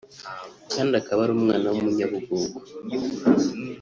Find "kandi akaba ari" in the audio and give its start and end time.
0.73-1.33